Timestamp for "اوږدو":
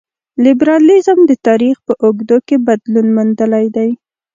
2.03-2.37